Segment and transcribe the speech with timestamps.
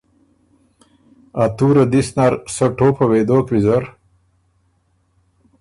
[1.43, 3.83] ا تُوره دِس نر سۀ ټوپه وې دوک ویزر